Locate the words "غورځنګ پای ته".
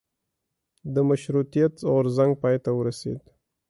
1.91-2.69